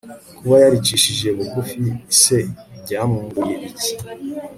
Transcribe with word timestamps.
kuba 0.37 0.55
yaricishije 0.63 1.27
bugufi 1.37 1.81
se, 2.21 2.37
byamwunguye 2.81 3.55
iki 3.69 3.91